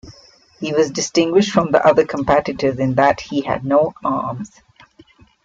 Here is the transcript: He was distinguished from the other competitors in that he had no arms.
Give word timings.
He 0.59 0.73
was 0.73 0.89
distinguished 0.89 1.51
from 1.51 1.69
the 1.69 1.85
other 1.85 2.07
competitors 2.07 2.79
in 2.79 2.95
that 2.95 3.21
he 3.21 3.41
had 3.41 3.63
no 3.63 3.93
arms. 4.03 4.49